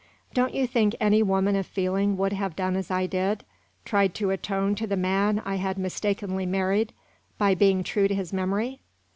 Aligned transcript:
Don't 0.33 0.55
you 0.55 0.65
think 0.65 0.95
any 0.99 1.21
woman 1.21 1.55
of 1.55 1.67
feeling 1.67 2.17
would 2.17 2.33
have 2.33 2.55
done 2.55 2.75
as 2.75 2.89
I 2.89 3.05
did 3.05 3.45
tried 3.85 4.15
to 4.15 4.31
atone 4.31 4.73
to 4.77 4.87
the 4.87 4.97
man 4.97 5.43
I 5.45 5.57
had 5.57 5.77
mistakenly 5.77 6.47
married 6.47 6.91
by 7.37 7.53
being 7.53 7.83
true 7.83 8.07
to 8.07 8.15
his 8.15 8.33
memory? 8.33 8.79